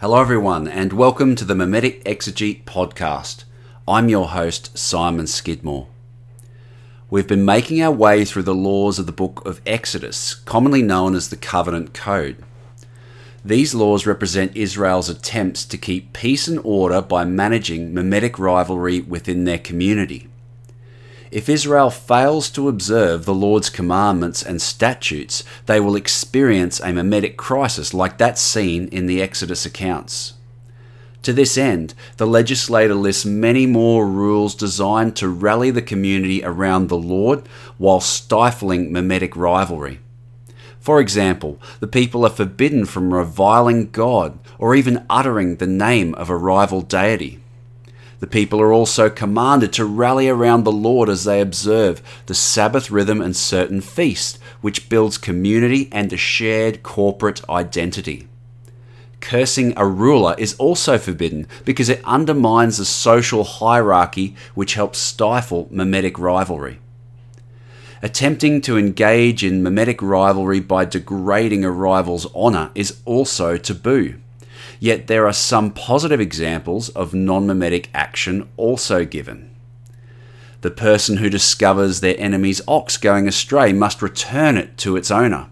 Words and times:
Hello, 0.00 0.18
everyone, 0.18 0.66
and 0.66 0.94
welcome 0.94 1.36
to 1.36 1.44
the 1.44 1.54
Mimetic 1.54 2.02
Exegete 2.04 2.64
podcast. 2.64 3.44
I'm 3.86 4.08
your 4.08 4.28
host, 4.28 4.78
Simon 4.78 5.26
Skidmore. 5.26 5.88
We've 7.10 7.28
been 7.28 7.44
making 7.44 7.82
our 7.82 7.92
way 7.92 8.24
through 8.24 8.44
the 8.44 8.54
laws 8.54 8.98
of 8.98 9.04
the 9.04 9.12
book 9.12 9.44
of 9.44 9.60
Exodus, 9.66 10.34
commonly 10.34 10.80
known 10.80 11.14
as 11.14 11.28
the 11.28 11.36
Covenant 11.36 11.92
Code. 11.92 12.42
These 13.44 13.74
laws 13.74 14.06
represent 14.06 14.56
Israel's 14.56 15.10
attempts 15.10 15.66
to 15.66 15.76
keep 15.76 16.14
peace 16.14 16.48
and 16.48 16.60
order 16.64 17.02
by 17.02 17.26
managing 17.26 17.92
mimetic 17.92 18.38
rivalry 18.38 19.00
within 19.00 19.44
their 19.44 19.58
community. 19.58 20.29
If 21.30 21.48
Israel 21.48 21.90
fails 21.90 22.50
to 22.50 22.68
observe 22.68 23.24
the 23.24 23.34
Lord's 23.34 23.70
commandments 23.70 24.42
and 24.42 24.60
statutes, 24.60 25.44
they 25.66 25.78
will 25.78 25.94
experience 25.94 26.80
a 26.80 26.92
mimetic 26.92 27.36
crisis 27.36 27.94
like 27.94 28.18
that 28.18 28.36
seen 28.36 28.88
in 28.88 29.06
the 29.06 29.22
Exodus 29.22 29.64
accounts. 29.64 30.34
To 31.22 31.32
this 31.32 31.56
end, 31.56 31.94
the 32.16 32.26
legislator 32.26 32.94
lists 32.94 33.24
many 33.24 33.64
more 33.66 34.06
rules 34.06 34.56
designed 34.56 35.14
to 35.16 35.28
rally 35.28 35.70
the 35.70 35.82
community 35.82 36.42
around 36.42 36.88
the 36.88 36.96
Lord 36.96 37.46
while 37.78 38.00
stifling 38.00 38.92
mimetic 38.92 39.36
rivalry. 39.36 40.00
For 40.80 40.98
example, 40.98 41.60
the 41.78 41.86
people 41.86 42.24
are 42.24 42.30
forbidden 42.30 42.86
from 42.86 43.14
reviling 43.14 43.90
God 43.90 44.38
or 44.58 44.74
even 44.74 45.04
uttering 45.10 45.56
the 45.56 45.66
name 45.66 46.14
of 46.14 46.30
a 46.30 46.36
rival 46.36 46.80
deity. 46.80 47.39
The 48.20 48.26
people 48.26 48.60
are 48.60 48.72
also 48.72 49.08
commanded 49.08 49.72
to 49.72 49.84
rally 49.86 50.28
around 50.28 50.64
the 50.64 50.72
Lord 50.72 51.08
as 51.08 51.24
they 51.24 51.40
observe 51.40 52.02
the 52.26 52.34
Sabbath 52.34 52.90
rhythm 52.90 53.20
and 53.20 53.34
certain 53.34 53.80
feast, 53.80 54.38
which 54.60 54.90
builds 54.90 55.16
community 55.16 55.88
and 55.90 56.12
a 56.12 56.18
shared 56.18 56.82
corporate 56.82 57.40
identity. 57.48 58.28
Cursing 59.20 59.72
a 59.76 59.86
ruler 59.86 60.34
is 60.38 60.54
also 60.54 60.98
forbidden 60.98 61.46
because 61.64 61.88
it 61.88 62.04
undermines 62.04 62.76
the 62.76 62.84
social 62.84 63.44
hierarchy 63.44 64.34
which 64.54 64.74
helps 64.74 64.98
stifle 64.98 65.68
mimetic 65.70 66.18
rivalry. 66.18 66.78
Attempting 68.02 68.60
to 68.62 68.78
engage 68.78 69.44
in 69.44 69.62
mimetic 69.62 70.00
rivalry 70.00 70.60
by 70.60 70.84
degrading 70.86 71.64
a 71.64 71.70
rival's 71.70 72.32
honour 72.34 72.70
is 72.74 73.00
also 73.04 73.56
taboo. 73.58 74.14
Yet 74.78 75.06
there 75.06 75.26
are 75.26 75.32
some 75.32 75.70
positive 75.70 76.20
examples 76.20 76.88
of 76.90 77.14
non 77.14 77.46
mimetic 77.46 77.90
action 77.94 78.48
also 78.56 79.04
given. 79.04 79.50
The 80.60 80.70
person 80.70 81.18
who 81.18 81.30
discovers 81.30 82.00
their 82.00 82.18
enemy's 82.18 82.60
ox 82.68 82.96
going 82.96 83.26
astray 83.26 83.72
must 83.72 84.02
return 84.02 84.56
it 84.56 84.76
to 84.78 84.96
its 84.96 85.10
owner. 85.10 85.48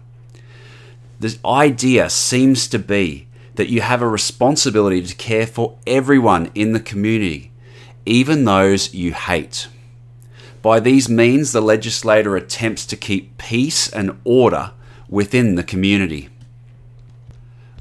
The 1.19 1.37
idea 1.43 2.09
seems 2.09 2.67
to 2.67 2.79
be 2.79 3.27
that 3.55 3.69
you 3.69 3.81
have 3.81 4.01
a 4.01 4.07
responsibility 4.07 5.01
to 5.01 5.15
care 5.15 5.47
for 5.47 5.77
everyone 5.85 6.51
in 6.55 6.73
the 6.73 6.79
community, 6.79 7.51
even 8.05 8.45
those 8.45 8.93
you 8.93 9.13
hate. 9.13 9.67
By 10.61 10.79
these 10.79 11.09
means, 11.09 11.51
the 11.51 11.61
legislator 11.61 12.35
attempts 12.35 12.85
to 12.85 12.95
keep 12.95 13.37
peace 13.37 13.91
and 13.91 14.19
order 14.23 14.71
within 15.09 15.55
the 15.55 15.63
community. 15.63 16.29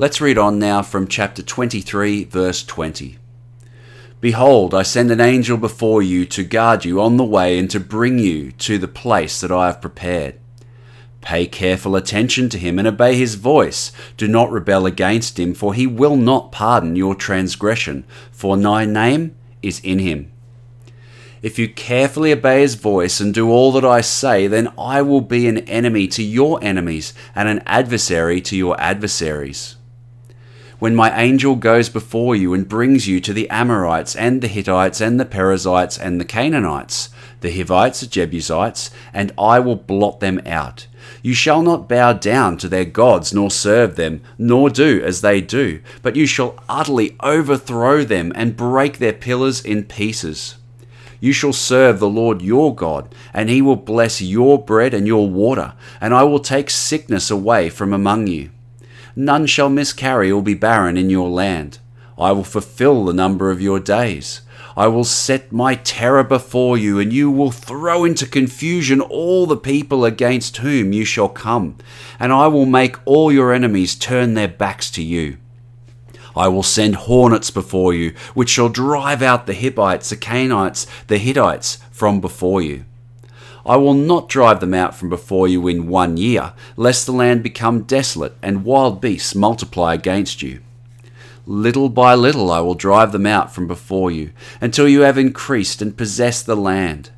Let's 0.01 0.21
read 0.21 0.39
on 0.39 0.61
now 0.61 0.83
from 0.83 1.09
chapter 1.09 1.43
23, 1.43 2.23
verse 2.23 2.63
20. 2.63 3.19
Behold, 4.21 4.73
I 4.73 4.85
send 4.85 5.11
an 5.11 5.21
angel 5.21 5.57
before 5.57 6.03
you 6.03 6.25
to 6.25 6.45
guard 6.45 6.85
you 6.85 7.01
on 7.01 7.17
the 7.17 7.25
way 7.25 7.59
and 7.59 7.69
to 7.73 7.81
bring 7.81 8.21
you 8.21 8.53
to 8.53 8.79
the 8.79 8.87
place 8.87 9.41
that 9.41 9.51
I 9.51 9.67
have 9.67 9.81
prepared. 9.81 10.39
Pay 11.21 11.47
careful 11.49 11.97
attention 11.97 12.49
to 12.51 12.59
him 12.59 12.79
and 12.79 12.87
obey 12.87 13.17
his 13.17 13.35
voice. 13.35 13.91
Do 14.17 14.29
not 14.29 14.53
rebel 14.53 14.87
against 14.87 15.37
him, 15.37 15.53
for 15.53 15.75
he 15.75 15.85
will 15.85 16.15
not 16.15 16.53
pardon 16.53 16.95
your 16.95 17.17
transgression, 17.17 18.05
for 18.31 18.57
my 18.57 18.85
name 18.85 19.35
is 19.63 19.81
in 19.81 19.99
him. 19.99 20.31
If 21.43 21.59
you 21.59 21.69
carefully 21.69 22.31
obey 22.31 22.61
his 22.61 22.77
voice 22.77 23.19
and 23.19 23.35
do 23.35 23.51
all 23.51 23.73
that 23.73 23.85
I 23.85 24.03
say, 24.03 24.47
then 24.47 24.73
I 24.79 25.03
will 25.03 25.23
be 25.23 25.48
an 25.48 25.58
enemy 25.58 26.07
to 26.08 26.23
your 26.23 26.63
enemies 26.63 27.14
and 27.35 27.48
an 27.48 27.64
adversary 27.67 28.41
to 28.42 28.57
your 28.57 28.81
adversaries 28.81 29.75
when 30.78 30.94
my 30.94 31.20
angel 31.20 31.56
goes 31.56 31.89
before 31.89 32.36
you 32.36 32.55
and 32.55 32.68
brings 32.68 33.08
you 33.08 33.20
to 33.20 33.33
the 33.33 33.50
Amorites 33.50 34.14
and 34.14 34.40
the 34.40 34.48
Hittites 34.48 35.00
and 35.00 35.18
the 35.18 35.24
Perizzites 35.24 35.98
and 35.98 36.20
the 36.20 36.24
Canaanites, 36.24 37.11
the 37.40 37.50
Hivites, 37.50 38.00
the 38.00 38.06
Jebusites, 38.06 38.90
and 39.12 39.33
I 39.36 39.58
will 39.58 39.77
blot 39.77 40.20
them 40.20 40.40
out. 40.46 40.86
You 41.20 41.34
shall 41.34 41.62
not 41.62 41.89
bow 41.89 42.12
down 42.12 42.58
to 42.58 42.68
their 42.68 42.84
gods, 42.84 43.34
nor 43.34 43.50
serve 43.50 43.96
them, 43.96 44.20
nor 44.36 44.70
do 44.70 45.02
as 45.05 45.20
they 45.20 45.40
do, 45.40 45.80
but 46.02 46.14
you 46.14 46.27
shall 46.27 46.62
utterly 46.68 47.16
overthrow 47.20 48.05
them 48.05 48.33
and 48.36 48.56
break 48.56 48.98
their 48.98 49.12
pillars 49.12 49.60
in 49.60 49.84
pieces. 49.84 50.56
You 51.20 51.33
shall 51.33 51.52
serve 51.52 51.98
the 51.98 52.08
Lord 52.08 52.40
your 52.40 52.72
God, 52.72 53.12
and 53.34 53.50
he 53.50 53.60
will 53.60 53.77
bless 53.77 54.20
your 54.20 54.62
bread 54.62 54.95
and 54.95 55.06
your 55.06 55.28
water, 55.28 55.72
and 56.00 56.14
I 56.14 56.22
will 56.22 56.39
take 56.39 56.70
sickness 56.70 57.30
away 57.30 57.68
from 57.70 57.92
among 57.92 58.28
you. 58.28 58.50
None 59.20 59.46
shall 59.46 59.68
miscarry 59.68 60.30
or 60.30 60.40
be 60.45 60.55
barren 60.55 60.96
in 60.96 61.11
your 61.11 61.29
land. 61.29 61.80
I 62.17 62.30
will 62.30 62.45
fulfill 62.45 63.05
the 63.05 63.12
number 63.12 63.51
of 63.51 63.61
your 63.61 63.80
days. 63.80 64.42
I 64.77 64.86
will 64.86 65.02
set 65.02 65.51
my 65.51 65.74
terror 65.74 66.23
before 66.23 66.79
you, 66.79 67.01
and 67.01 67.12
you 67.12 67.28
will 67.28 67.51
throw 67.51 68.05
into 68.05 68.28
confusion 68.28 69.01
all 69.01 69.45
the 69.45 69.57
people 69.57 70.05
against 70.05 70.58
whom 70.58 70.92
you 70.92 71.05
shall 71.05 71.28
come, 71.28 71.78
and 72.20 72.33
I 72.33 72.46
will 72.46 72.64
make 72.64 72.95
all 73.07 73.33
your 73.33 73.52
enemies 73.52 73.96
turn 73.96 74.34
their 74.34 74.46
backs 74.46 74.89
to 74.92 75.02
you. 75.02 75.39
I 76.36 76.46
will 76.46 76.62
send 76.62 76.95
hornets 76.95 77.51
before 77.51 77.92
you, 77.92 78.14
which 78.34 78.51
shall 78.51 78.68
drive 78.68 79.20
out 79.20 79.48
the 79.48 79.55
Hivites, 79.61 80.11
the 80.11 80.17
Canaanites, 80.17 80.86
the 81.08 81.18
Hittites 81.18 81.78
from 81.90 82.20
before 82.20 82.62
you. 82.62 82.84
I 83.68 83.77
will 83.77 83.92
not 83.92 84.30
drive 84.30 84.61
them 84.61 84.73
out 84.73 84.95
from 84.95 85.11
before 85.11 85.46
you 85.46 85.68
in 85.68 85.89
one 85.89 86.17
year, 86.17 86.55
lest 86.74 87.05
the 87.05 87.12
land 87.12 87.42
become 87.42 87.83
desolate 87.83 88.34
and 88.40 88.64
wild 88.64 88.98
beasts 89.02 89.34
multiply 89.34 89.92
against 89.92 90.40
you. 90.42 90.61
Little 91.45 91.90
by 91.90 92.14
little 92.14 92.51
I 92.51 92.61
will 92.61 92.74
drive 92.74 93.12
them 93.12 93.27
out 93.27 93.55
from 93.55 93.67
before 93.67 94.11
you, 94.11 94.30
until 94.62 94.89
you 94.89 95.02
have 95.02 95.18
increased 95.18 95.83
and 95.83 95.95
possessed 95.95 96.46
the 96.46 96.57
land. 96.57 97.11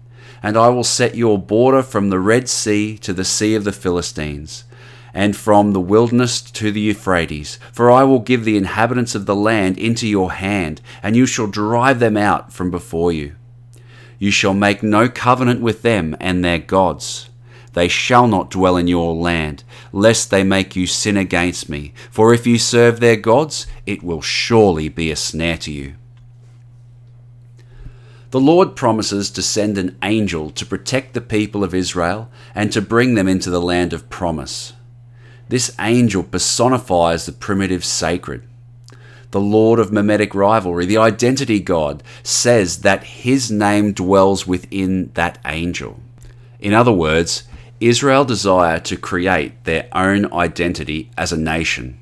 And 0.43 0.57
I 0.57 0.71
will 0.71 0.83
set 0.83 1.15
your 1.15 1.39
border 1.39 1.85
from 1.85 2.11
the 2.11 2.19
Red 2.19 2.49
Sea 2.49 2.99
to 2.99 3.13
the 3.13 3.25
Sea 3.25 3.55
of 3.55 3.63
the 3.63 3.73
Philistines, 3.73 4.65
and 5.15 5.37
from 5.37 5.73
the 5.73 5.81
wilderness 5.81 6.41
to 6.41 6.73
the 6.73 6.81
Euphrates. 6.81 7.61
For 7.73 7.93
I 7.93 8.03
will 8.03 8.21
give 8.21 8.45
the 8.45 8.57
inhabitants 8.57 9.15
of 9.15 9.27
the 9.27 9.37
land 9.37 9.79
into 9.79 10.09
your 10.09 10.33
hand, 10.33 10.81
and 11.01 11.15
you 11.15 11.27
shall 11.27 11.47
drive 11.47 12.01
them 12.01 12.17
out 12.17 12.53
from 12.53 12.73
before 12.73 13.13
you. 13.13 13.37
You 14.21 14.31
shall 14.31 14.53
make 14.53 14.83
no 14.83 15.09
covenant 15.09 15.63
with 15.63 15.81
them 15.81 16.15
and 16.21 16.45
their 16.45 16.59
gods. 16.59 17.31
They 17.73 17.89
shall 17.89 18.29
not 18.29 18.51
dwell 18.51 18.77
in 18.77 18.87
your 18.87 19.15
land, 19.15 19.65
lest 19.93 20.31
they 20.31 20.45
make 20.45 20.77
you 20.77 20.87
sin 20.87 21.17
against 21.17 21.71
me. 21.71 21.95
For 22.11 22.35
if 22.35 22.47
you 22.47 22.59
serve 22.59 23.01
their 23.01 23.17
gods, 23.17 23.67
it 23.87 24.03
will 24.03 24.21
surely 24.21 24.91
be 24.91 25.11
a 25.11 25.17
snare 25.17 25.57
to 25.59 25.73
you. 25.73 25.95
The 28.31 28.41
Lord 28.41 28.77
promises 28.77 29.31
to 29.31 29.43
send 29.43 29.79
an 29.79 29.97
angel 30.03 30.51
to 30.51 30.67
protect 30.67 31.15
the 31.15 31.23
people 31.23 31.65
of 31.65 31.75
Israel 31.75 32.31
and 32.55 32.71
to 32.73 32.83
bring 32.83 33.15
them 33.15 33.27
into 33.27 33.49
the 33.49 33.63
land 33.63 33.95
of 33.95 34.11
promise. 34.11 34.75
This 35.49 35.75
angel 35.81 36.25
personifies 36.25 37.25
the 37.25 37.33
primitive 37.33 37.87
sacred 37.87 38.47
the 39.31 39.41
Lord 39.41 39.79
of 39.79 39.93
mimetic 39.93 40.35
rivalry, 40.35 40.87
the 40.87 40.99
identity 40.99 41.61
God, 41.61 42.03
says 42.23 42.79
that 42.79 43.05
his 43.05 43.51
name 43.51 43.93
dwells 43.93 44.47
within 44.47 45.11
that 45.15 45.39
angel. 45.47 46.01
In 46.59 46.75
other 46.75 46.93
words, 46.93 47.45
Israel 47.81 48.25
desire 48.25 48.79
to 48.81 48.97
create 48.97 49.65
their 49.65 49.89
own 49.93 50.33
identity 50.33 51.11
as 51.17 51.33
a 51.33 51.37
nation. 51.39 51.99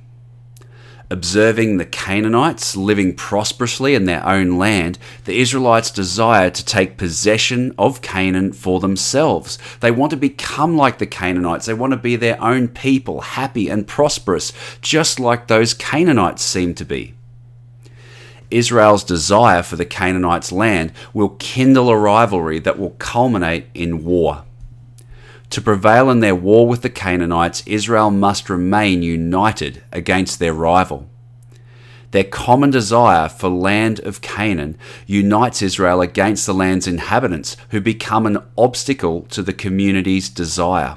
Observing 1.10 1.78
the 1.78 1.86
Canaanites 1.86 2.76
living 2.76 3.14
prosperously 3.14 3.94
in 3.94 4.04
their 4.04 4.26
own 4.26 4.58
land, 4.58 4.98
the 5.24 5.40
Israelites 5.40 5.90
desire 5.90 6.50
to 6.50 6.64
take 6.64 6.98
possession 6.98 7.74
of 7.78 8.02
Canaan 8.02 8.52
for 8.52 8.78
themselves. 8.78 9.58
They 9.80 9.90
want 9.90 10.10
to 10.10 10.18
become 10.18 10.76
like 10.76 10.98
the 10.98 11.06
Canaanites. 11.06 11.64
They 11.64 11.72
want 11.72 11.92
to 11.92 11.96
be 11.96 12.16
their 12.16 12.42
own 12.42 12.68
people, 12.68 13.22
happy 13.22 13.70
and 13.70 13.86
prosperous, 13.86 14.52
just 14.82 15.18
like 15.18 15.46
those 15.46 15.72
Canaanites 15.72 16.42
seem 16.42 16.74
to 16.74 16.84
be. 16.84 17.14
Israel's 18.50 19.04
desire 19.04 19.62
for 19.62 19.76
the 19.76 19.84
Canaanites' 19.84 20.52
land 20.52 20.92
will 21.12 21.36
kindle 21.38 21.88
a 21.88 21.96
rivalry 21.96 22.58
that 22.60 22.78
will 22.78 22.96
culminate 22.98 23.66
in 23.74 24.04
war. 24.04 24.44
To 25.50 25.60
prevail 25.62 26.10
in 26.10 26.20
their 26.20 26.34
war 26.34 26.66
with 26.66 26.82
the 26.82 26.90
Canaanites, 26.90 27.62
Israel 27.66 28.10
must 28.10 28.50
remain 28.50 29.02
united 29.02 29.82
against 29.92 30.38
their 30.38 30.52
rival. 30.52 31.08
Their 32.10 32.24
common 32.24 32.70
desire 32.70 33.28
for 33.28 33.48
land 33.48 34.00
of 34.00 34.22
Canaan 34.22 34.78
unites 35.06 35.60
Israel 35.60 36.00
against 36.00 36.46
the 36.46 36.54
land's 36.54 36.86
inhabitants, 36.86 37.56
who 37.70 37.80
become 37.80 38.26
an 38.26 38.38
obstacle 38.56 39.22
to 39.30 39.42
the 39.42 39.52
community's 39.52 40.28
desire. 40.28 40.96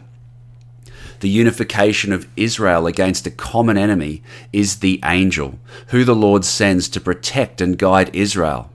The 1.22 1.30
unification 1.30 2.12
of 2.12 2.28
Israel 2.36 2.86
against 2.86 3.26
a 3.26 3.32
common 3.32 3.78
enemy, 3.78 4.22
is 4.52 4.78
the 4.78 5.00
angel, 5.06 5.58
who 5.88 6.04
the 6.04 6.16
Lord 6.16 6.44
sends 6.44 6.90
to 6.90 7.00
protect 7.00 7.62
and 7.62 7.78
guide 7.78 8.14
Israel. 8.14 8.70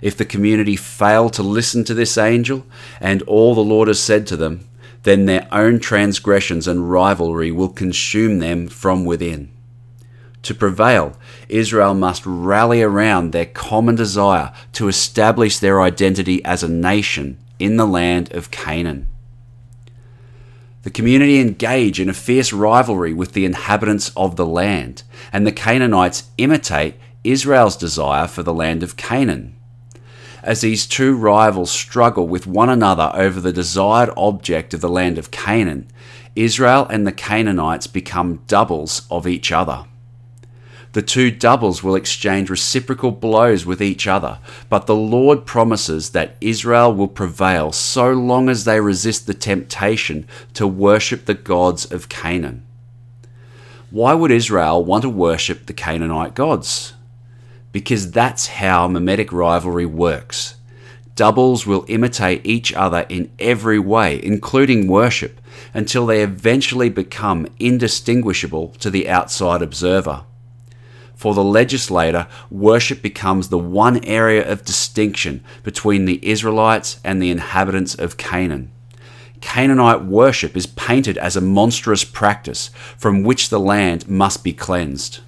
If 0.00 0.16
the 0.16 0.24
community 0.24 0.74
fail 0.74 1.30
to 1.30 1.42
listen 1.42 1.84
to 1.84 1.94
this 1.94 2.18
angel 2.18 2.66
and 3.00 3.22
all 3.22 3.54
the 3.54 3.60
Lord 3.60 3.88
has 3.88 4.00
said 4.00 4.26
to 4.28 4.36
them, 4.36 4.68
then 5.04 5.26
their 5.26 5.46
own 5.52 5.80
transgressions 5.80 6.66
and 6.66 6.90
rivalry 6.90 7.50
will 7.50 7.68
consume 7.68 8.38
them 8.38 8.68
from 8.68 9.04
within. 9.04 9.50
To 10.42 10.54
prevail, 10.54 11.16
Israel 11.48 11.94
must 11.94 12.26
rally 12.26 12.82
around 12.82 13.30
their 13.30 13.46
common 13.46 13.94
desire 13.94 14.52
to 14.72 14.88
establish 14.88 15.58
their 15.58 15.80
identity 15.80 16.44
as 16.44 16.62
a 16.62 16.68
nation 16.68 17.38
in 17.58 17.76
the 17.76 17.86
land 17.86 18.32
of 18.32 18.50
Canaan. 18.50 19.06
The 20.82 20.90
community 20.90 21.38
engage 21.38 22.00
in 22.00 22.08
a 22.08 22.14
fierce 22.14 22.52
rivalry 22.52 23.12
with 23.12 23.32
the 23.32 23.44
inhabitants 23.44 24.10
of 24.16 24.34
the 24.34 24.46
land, 24.46 25.04
and 25.32 25.46
the 25.46 25.52
Canaanites 25.52 26.24
imitate 26.38 26.96
Israel's 27.22 27.76
desire 27.76 28.26
for 28.26 28.42
the 28.42 28.52
land 28.52 28.82
of 28.82 28.96
Canaan. 28.96 29.54
As 30.42 30.60
these 30.60 30.86
two 30.86 31.14
rivals 31.14 31.70
struggle 31.70 32.26
with 32.26 32.48
one 32.48 32.68
another 32.68 33.12
over 33.14 33.40
the 33.40 33.52
desired 33.52 34.10
object 34.16 34.74
of 34.74 34.80
the 34.80 34.88
land 34.88 35.18
of 35.18 35.30
Canaan, 35.30 35.86
Israel 36.34 36.88
and 36.90 37.06
the 37.06 37.12
Canaanites 37.12 37.86
become 37.86 38.42
doubles 38.48 39.06
of 39.08 39.24
each 39.24 39.52
other. 39.52 39.84
The 40.92 41.02
two 41.02 41.30
doubles 41.30 41.82
will 41.82 41.94
exchange 41.94 42.50
reciprocal 42.50 43.12
blows 43.12 43.64
with 43.64 43.80
each 43.80 44.06
other, 44.06 44.38
but 44.68 44.86
the 44.86 44.94
Lord 44.94 45.46
promises 45.46 46.10
that 46.10 46.36
Israel 46.42 46.94
will 46.94 47.08
prevail 47.08 47.72
so 47.72 48.12
long 48.12 48.50
as 48.50 48.64
they 48.64 48.78
resist 48.78 49.26
the 49.26 49.32
temptation 49.32 50.26
to 50.52 50.66
worship 50.66 51.24
the 51.24 51.34
gods 51.34 51.90
of 51.90 52.10
Canaan. 52.10 52.66
Why 53.90 54.12
would 54.12 54.30
Israel 54.30 54.84
want 54.84 55.02
to 55.02 55.08
worship 55.08 55.64
the 55.64 55.72
Canaanite 55.72 56.34
gods? 56.34 56.92
Because 57.72 58.10
that's 58.10 58.46
how 58.48 58.86
mimetic 58.86 59.32
rivalry 59.32 59.86
works. 59.86 60.56
Doubles 61.14 61.66
will 61.66 61.86
imitate 61.88 62.44
each 62.44 62.72
other 62.74 63.06
in 63.08 63.30
every 63.38 63.78
way, 63.78 64.22
including 64.22 64.88
worship, 64.88 65.40
until 65.72 66.04
they 66.04 66.22
eventually 66.22 66.90
become 66.90 67.46
indistinguishable 67.58 68.68
to 68.78 68.90
the 68.90 69.08
outside 69.08 69.62
observer. 69.62 70.24
For 71.22 71.34
the 71.34 71.44
legislator, 71.44 72.26
worship 72.50 73.00
becomes 73.00 73.48
the 73.48 73.56
one 73.56 74.04
area 74.04 74.44
of 74.50 74.64
distinction 74.64 75.44
between 75.62 76.04
the 76.04 76.18
Israelites 76.20 76.98
and 77.04 77.22
the 77.22 77.30
inhabitants 77.30 77.94
of 77.94 78.16
Canaan. 78.16 78.72
Canaanite 79.40 80.04
worship 80.04 80.56
is 80.56 80.66
painted 80.66 81.16
as 81.16 81.36
a 81.36 81.40
monstrous 81.40 82.02
practice 82.02 82.70
from 82.98 83.22
which 83.22 83.50
the 83.50 83.60
land 83.60 84.08
must 84.08 84.42
be 84.42 84.52
cleansed. 84.52 85.20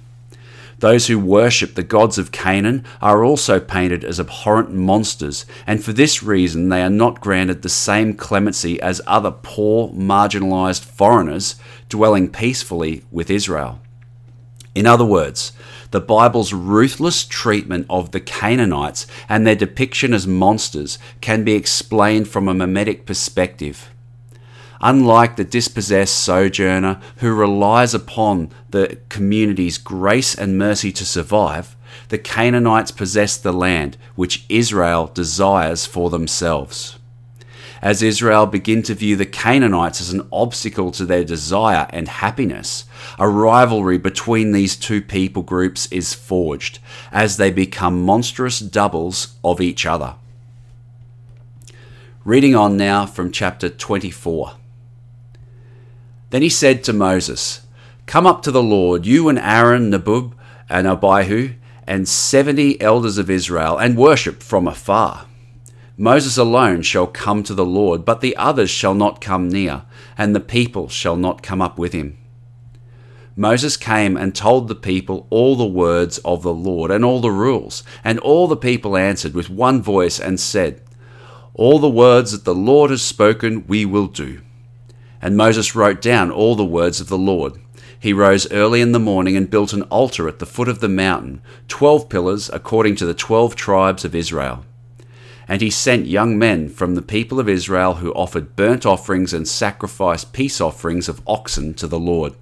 Those 0.79 1.07
who 1.07 1.17
worship 1.17 1.75
the 1.75 1.81
gods 1.81 2.17
of 2.17 2.33
Canaan 2.33 2.83
are 3.01 3.23
also 3.23 3.61
painted 3.61 4.03
as 4.03 4.19
abhorrent 4.19 4.73
monsters, 4.73 5.45
and 5.65 5.81
for 5.81 5.93
this 5.93 6.21
reason 6.21 6.67
they 6.67 6.81
are 6.81 6.89
not 6.89 7.21
granted 7.21 7.61
the 7.61 7.69
same 7.69 8.15
clemency 8.15 8.81
as 8.81 8.99
other 9.07 9.31
poor, 9.31 9.87
marginalized 9.93 10.83
foreigners 10.83 11.55
dwelling 11.87 12.27
peacefully 12.29 13.05
with 13.11 13.29
Israel. 13.31 13.79
In 14.75 14.85
other 14.85 15.05
words, 15.05 15.53
the 15.91 16.01
Bible's 16.01 16.51
ruthless 16.51 17.23
treatment 17.23 17.85
of 17.89 18.11
the 18.11 18.19
Canaanites 18.19 19.07
and 19.29 19.47
their 19.47 19.55
depiction 19.55 20.13
as 20.13 20.27
monsters 20.27 20.99
can 21.21 21.45
be 21.45 21.53
explained 21.53 22.27
from 22.27 22.49
a 22.49 22.53
mimetic 22.53 23.05
perspective. 23.05 23.89
Unlike 24.81 25.37
the 25.37 25.45
dispossessed 25.45 26.17
sojourner 26.17 26.99
who 27.17 27.33
relies 27.33 27.93
upon 27.93 28.49
the 28.71 28.97
community's 29.07 29.77
grace 29.77 30.35
and 30.35 30.57
mercy 30.57 30.91
to 30.91 31.05
survive, 31.05 31.77
the 32.09 32.17
Canaanites 32.17 32.91
possess 32.91 33.37
the 33.37 33.53
land 33.53 33.95
which 34.15 34.45
Israel 34.49 35.07
desires 35.07 35.85
for 35.85 36.09
themselves 36.09 36.99
as 37.85 38.01
Israel 38.01 38.47
begin 38.47 38.81
to 38.81 38.95
view 38.95 39.15
the 39.15 39.27
Canaanites 39.27 40.01
as 40.01 40.11
an 40.11 40.27
obstacle 40.31 40.89
to 40.89 41.05
their 41.05 41.23
desire 41.23 41.85
and 41.91 42.07
happiness. 42.07 42.85
A 43.19 43.29
rivalry 43.29 43.99
between 43.99 44.53
these 44.53 44.75
two 44.75 45.03
people 45.03 45.43
groups 45.43 45.85
is 45.91 46.11
forged 46.11 46.79
as 47.11 47.37
they 47.37 47.51
become 47.51 48.01
monstrous 48.01 48.57
doubles 48.57 49.35
of 49.43 49.61
each 49.61 49.85
other. 49.85 50.15
Reading 52.23 52.55
on 52.55 52.75
now 52.75 53.05
from 53.05 53.31
chapter 53.31 53.69
24. 53.69 54.53
Then 56.31 56.41
he 56.41 56.49
said 56.49 56.83
to 56.85 56.91
Moses, 56.91 57.67
Come 58.07 58.25
up 58.25 58.41
to 58.41 58.51
the 58.51 58.63
Lord, 58.63 59.05
you 59.05 59.29
and 59.29 59.37
Aaron, 59.37 59.91
Nadab, 59.91 60.35
and 60.69 60.87
Abihu, 60.87 61.53
and 61.85 62.09
seventy 62.09 62.81
elders 62.81 63.19
of 63.19 63.29
Israel, 63.29 63.77
and 63.77 63.95
worship 63.95 64.41
from 64.41 64.67
afar. 64.67 65.27
Moses 65.97 66.37
alone 66.37 66.81
shall 66.81 67.07
come 67.07 67.41
to 67.43 67.53
the 67.53 67.65
Lord, 67.65 68.03
but 68.03 68.19
the 68.19 68.35
others 68.35 68.69
shall 68.69 68.93
not 68.93 69.21
come 69.21 69.47
near, 69.47 69.83
and 70.17 70.35
the 70.35 70.41
people 70.41 70.89
shall 70.89 71.15
not 71.15 71.41
come 71.41 71.61
up 71.61 71.77
with 71.77 71.93
him. 71.93 72.17
Moses 73.37 73.77
came 73.77 74.17
and 74.17 74.35
told 74.35 74.67
the 74.67 74.75
people 74.75 75.25
all 75.29 75.55
the 75.55 75.65
words 75.65 76.17
of 76.19 76.43
the 76.43 76.53
Lord 76.53 76.91
and 76.91 77.05
all 77.05 77.21
the 77.21 77.31
rules, 77.31 77.81
and 78.03 78.19
all 78.19 78.47
the 78.47 78.57
people 78.57 78.97
answered 78.97 79.33
with 79.33 79.49
one 79.49 79.81
voice 79.81 80.19
and 80.19 80.37
said, 80.37 80.81
All 81.53 81.79
the 81.79 81.89
words 81.89 82.33
that 82.33 82.43
the 82.43 82.55
Lord 82.55 82.91
has 82.91 83.01
spoken 83.01 83.65
we 83.65 83.85
will 83.85 84.07
do. 84.07 84.41
And 85.21 85.37
Moses 85.37 85.75
wrote 85.75 86.01
down 86.01 86.29
all 86.29 86.55
the 86.55 86.65
words 86.65 86.99
of 86.99 87.07
the 87.07 87.17
Lord. 87.17 87.53
He 87.97 88.11
rose 88.11 88.51
early 88.51 88.81
in 88.81 88.91
the 88.91 88.99
morning 88.99 89.37
and 89.37 89.49
built 89.49 89.71
an 89.71 89.83
altar 89.83 90.27
at 90.27 90.39
the 90.39 90.45
foot 90.45 90.67
of 90.67 90.79
the 90.79 90.89
mountain, 90.89 91.41
twelve 91.69 92.09
pillars 92.09 92.49
according 92.51 92.95
to 92.97 93.05
the 93.05 93.13
twelve 93.13 93.55
tribes 93.55 94.03
of 94.03 94.13
Israel. 94.13 94.65
And 95.47 95.61
he 95.61 95.69
sent 95.69 96.07
young 96.07 96.37
men 96.37 96.69
from 96.69 96.95
the 96.95 97.01
people 97.01 97.39
of 97.39 97.47
Israel 97.47 97.95
who 97.95 98.11
offered 98.13 98.55
burnt 98.55 98.85
offerings 98.85 99.33
and 99.33 99.47
sacrificed 99.47 100.33
peace 100.33 100.59
offerings 100.59 101.07
of 101.07 101.21
oxen 101.27 101.73
to 101.75 101.87
the 101.87 101.99
Lord. 101.99 102.33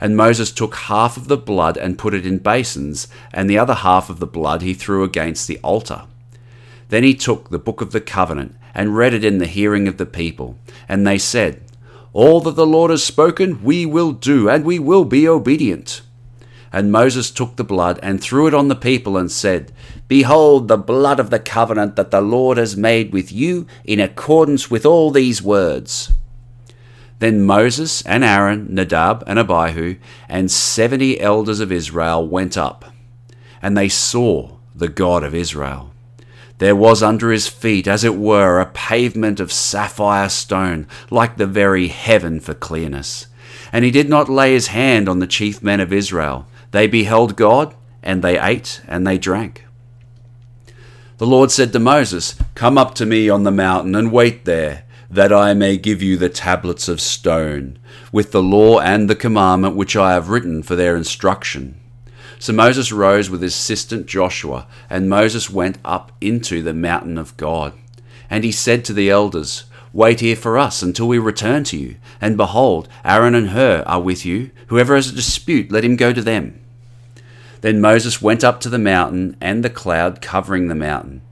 And 0.00 0.16
Moses 0.16 0.52
took 0.52 0.74
half 0.76 1.16
of 1.16 1.28
the 1.28 1.36
blood 1.36 1.76
and 1.76 1.98
put 1.98 2.14
it 2.14 2.24
in 2.24 2.38
basins, 2.38 3.08
and 3.32 3.50
the 3.50 3.58
other 3.58 3.74
half 3.74 4.08
of 4.08 4.20
the 4.20 4.26
blood 4.26 4.62
he 4.62 4.72
threw 4.72 5.02
against 5.02 5.48
the 5.48 5.58
altar. 5.58 6.04
Then 6.88 7.02
he 7.02 7.14
took 7.14 7.50
the 7.50 7.58
book 7.58 7.80
of 7.80 7.92
the 7.92 8.00
covenant 8.00 8.54
and 8.74 8.96
read 8.96 9.12
it 9.12 9.24
in 9.24 9.38
the 9.38 9.46
hearing 9.46 9.88
of 9.88 9.96
the 9.96 10.06
people. 10.06 10.56
And 10.88 11.06
they 11.06 11.18
said, 11.18 11.62
All 12.12 12.40
that 12.42 12.56
the 12.56 12.66
Lord 12.66 12.90
has 12.90 13.04
spoken, 13.04 13.62
we 13.62 13.84
will 13.84 14.12
do, 14.12 14.48
and 14.48 14.64
we 14.64 14.78
will 14.78 15.04
be 15.04 15.28
obedient. 15.28 16.00
And 16.72 16.92
Moses 16.92 17.30
took 17.30 17.56
the 17.56 17.64
blood 17.64 17.98
and 18.02 18.20
threw 18.20 18.46
it 18.46 18.54
on 18.54 18.68
the 18.68 18.74
people 18.74 19.16
and 19.16 19.32
said, 19.32 19.72
Behold 20.06 20.68
the 20.68 20.76
blood 20.76 21.18
of 21.18 21.30
the 21.30 21.38
covenant 21.38 21.96
that 21.96 22.10
the 22.10 22.20
Lord 22.20 22.58
has 22.58 22.76
made 22.76 23.12
with 23.12 23.32
you 23.32 23.66
in 23.84 24.00
accordance 24.00 24.70
with 24.70 24.84
all 24.84 25.10
these 25.10 25.42
words. 25.42 26.12
Then 27.20 27.42
Moses 27.42 28.02
and 28.02 28.22
Aaron, 28.22 28.72
Nadab 28.72 29.24
and 29.26 29.38
Abihu, 29.38 29.96
and 30.28 30.50
seventy 30.50 31.18
elders 31.20 31.58
of 31.58 31.72
Israel 31.72 32.26
went 32.26 32.56
up, 32.56 32.84
and 33.60 33.76
they 33.76 33.88
saw 33.88 34.56
the 34.74 34.88
God 34.88 35.24
of 35.24 35.34
Israel. 35.34 35.92
There 36.58 36.76
was 36.76 37.02
under 37.02 37.30
his 37.30 37.48
feet, 37.48 37.88
as 37.88 38.04
it 38.04 38.16
were, 38.16 38.60
a 38.60 38.66
pavement 38.66 39.40
of 39.40 39.52
sapphire 39.52 40.28
stone, 40.28 40.86
like 41.10 41.36
the 41.36 41.46
very 41.46 41.88
heaven 41.88 42.40
for 42.40 42.54
clearness. 42.54 43.26
And 43.72 43.84
he 43.84 43.90
did 43.90 44.08
not 44.08 44.28
lay 44.28 44.52
his 44.52 44.68
hand 44.68 45.08
on 45.08 45.18
the 45.18 45.26
chief 45.26 45.62
men 45.62 45.80
of 45.80 45.92
Israel 45.92 46.46
they 46.70 46.86
beheld 46.86 47.36
God, 47.36 47.74
and 48.02 48.22
they 48.22 48.38
ate 48.38 48.80
and 48.86 49.06
they 49.06 49.18
drank. 49.18 49.64
The 51.18 51.26
Lord 51.26 51.50
said 51.50 51.72
to 51.72 51.78
Moses, 51.78 52.36
Come 52.54 52.78
up 52.78 52.94
to 52.94 53.06
me 53.06 53.28
on 53.28 53.42
the 53.42 53.50
mountain 53.50 53.94
and 53.94 54.12
wait 54.12 54.44
there, 54.44 54.84
that 55.10 55.32
I 55.32 55.54
may 55.54 55.76
give 55.76 56.02
you 56.02 56.16
the 56.16 56.28
tablets 56.28 56.86
of 56.86 57.00
stone, 57.00 57.78
with 58.12 58.30
the 58.30 58.42
law 58.42 58.78
and 58.78 59.08
the 59.08 59.16
commandment 59.16 59.74
which 59.74 59.96
I 59.96 60.12
have 60.12 60.28
written 60.28 60.62
for 60.62 60.76
their 60.76 60.96
instruction. 60.96 61.80
So 62.38 62.52
Moses 62.52 62.92
rose 62.92 63.28
with 63.28 63.42
his 63.42 63.54
assistant 63.54 64.06
Joshua, 64.06 64.68
and 64.88 65.08
Moses 65.08 65.50
went 65.50 65.78
up 65.84 66.12
into 66.20 66.62
the 66.62 66.74
mountain 66.74 67.18
of 67.18 67.36
God. 67.36 67.72
And 68.30 68.44
he 68.44 68.52
said 68.52 68.84
to 68.84 68.92
the 68.92 69.10
elders, 69.10 69.64
Wait 69.92 70.20
here 70.20 70.36
for 70.36 70.58
us 70.58 70.82
until 70.82 71.08
we 71.08 71.18
return 71.18 71.64
to 71.64 71.76
you. 71.76 71.96
And 72.20 72.36
behold, 72.36 72.88
Aaron 73.04 73.34
and 73.34 73.50
Hur 73.50 73.82
are 73.86 74.00
with 74.00 74.26
you. 74.26 74.50
Whoever 74.68 74.94
has 74.94 75.08
a 75.08 75.14
dispute, 75.14 75.72
let 75.72 75.84
him 75.84 75.96
go 75.96 76.12
to 76.12 76.22
them. 76.22 76.60
Then 77.60 77.80
Moses 77.80 78.22
went 78.22 78.44
up 78.44 78.60
to 78.60 78.68
the 78.68 78.78
mountain, 78.78 79.36
and 79.40 79.64
the 79.64 79.70
cloud 79.70 80.20
covering 80.20 80.68
the 80.68 80.74
mountain. 80.74 81.22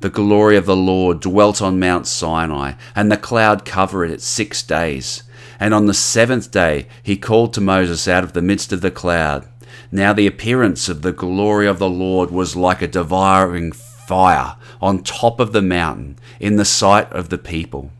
The 0.00 0.10
glory 0.10 0.56
of 0.56 0.66
the 0.66 0.76
Lord 0.76 1.20
dwelt 1.20 1.62
on 1.62 1.78
Mount 1.78 2.06
Sinai, 2.06 2.72
and 2.94 3.10
the 3.10 3.16
cloud 3.16 3.64
covered 3.64 4.10
it 4.10 4.20
six 4.20 4.62
days. 4.62 5.22
And 5.58 5.72
on 5.72 5.86
the 5.86 5.94
seventh 5.94 6.50
day 6.50 6.86
he 7.02 7.16
called 7.16 7.54
to 7.54 7.60
Moses 7.60 8.06
out 8.06 8.24
of 8.24 8.32
the 8.32 8.42
midst 8.42 8.72
of 8.72 8.82
the 8.82 8.90
cloud. 8.90 9.46
Now 9.90 10.12
the 10.12 10.26
appearance 10.26 10.88
of 10.88 11.02
the 11.02 11.12
glory 11.12 11.66
of 11.66 11.78
the 11.78 11.88
Lord 11.88 12.30
was 12.30 12.56
like 12.56 12.82
a 12.82 12.88
devouring 12.88 13.72
fire 13.72 14.56
on 14.80 15.02
top 15.02 15.40
of 15.40 15.52
the 15.52 15.62
mountain 15.62 16.18
in 16.40 16.56
the 16.56 16.64
sight 16.64 17.10
of 17.12 17.28
the 17.28 17.38
people. 17.38 17.90